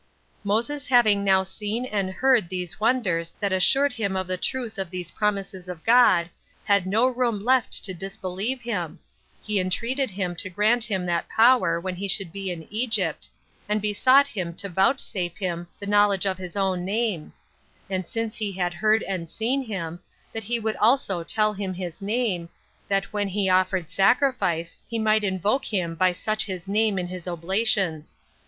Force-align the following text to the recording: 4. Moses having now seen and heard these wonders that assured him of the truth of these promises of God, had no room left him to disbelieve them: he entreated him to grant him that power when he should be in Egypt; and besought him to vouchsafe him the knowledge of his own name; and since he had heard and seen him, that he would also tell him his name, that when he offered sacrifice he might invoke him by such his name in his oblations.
4. 0.43 0.55
Moses 0.55 0.87
having 0.87 1.23
now 1.23 1.43
seen 1.43 1.85
and 1.85 2.09
heard 2.09 2.49
these 2.49 2.79
wonders 2.79 3.35
that 3.39 3.53
assured 3.53 3.93
him 3.93 4.15
of 4.15 4.25
the 4.25 4.35
truth 4.35 4.79
of 4.79 4.89
these 4.89 5.11
promises 5.11 5.69
of 5.69 5.83
God, 5.83 6.27
had 6.63 6.87
no 6.87 7.05
room 7.05 7.45
left 7.45 7.75
him 7.77 7.83
to 7.83 7.99
disbelieve 7.99 8.63
them: 8.63 8.97
he 9.43 9.59
entreated 9.59 10.09
him 10.09 10.35
to 10.37 10.49
grant 10.49 10.85
him 10.85 11.05
that 11.05 11.29
power 11.29 11.79
when 11.79 11.95
he 11.95 12.07
should 12.07 12.31
be 12.31 12.49
in 12.51 12.65
Egypt; 12.71 13.29
and 13.69 13.79
besought 13.79 14.25
him 14.25 14.55
to 14.55 14.69
vouchsafe 14.69 15.37
him 15.37 15.67
the 15.79 15.85
knowledge 15.85 16.25
of 16.25 16.39
his 16.39 16.55
own 16.55 16.83
name; 16.83 17.31
and 17.87 18.07
since 18.07 18.35
he 18.37 18.53
had 18.53 18.73
heard 18.73 19.03
and 19.03 19.29
seen 19.29 19.63
him, 19.63 19.99
that 20.33 20.45
he 20.45 20.57
would 20.59 20.77
also 20.77 21.23
tell 21.23 21.53
him 21.53 21.75
his 21.75 22.01
name, 22.01 22.49
that 22.87 23.13
when 23.13 23.27
he 23.27 23.49
offered 23.49 23.87
sacrifice 23.87 24.77
he 24.87 24.97
might 24.97 25.23
invoke 25.23 25.65
him 25.65 25.93
by 25.93 26.11
such 26.11 26.45
his 26.45 26.67
name 26.67 26.97
in 26.97 27.05
his 27.05 27.27
oblations. 27.27 28.17